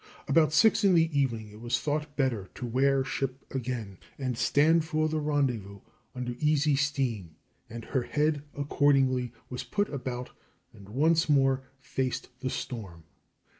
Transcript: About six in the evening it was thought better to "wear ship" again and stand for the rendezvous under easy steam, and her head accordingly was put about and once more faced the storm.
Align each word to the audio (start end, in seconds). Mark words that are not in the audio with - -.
About 0.27 0.51
six 0.51 0.83
in 0.83 0.95
the 0.95 1.15
evening 1.15 1.49
it 1.51 1.61
was 1.61 1.79
thought 1.79 2.15
better 2.17 2.49
to 2.55 2.65
"wear 2.65 3.03
ship" 3.03 3.45
again 3.53 3.99
and 4.17 4.35
stand 4.35 4.83
for 4.83 5.07
the 5.07 5.19
rendezvous 5.19 5.81
under 6.15 6.33
easy 6.39 6.75
steam, 6.75 7.35
and 7.69 7.85
her 7.85 8.01
head 8.01 8.41
accordingly 8.57 9.31
was 9.51 9.61
put 9.63 9.89
about 9.89 10.31
and 10.73 10.89
once 10.89 11.29
more 11.29 11.61
faced 11.77 12.29
the 12.39 12.49
storm. 12.49 13.03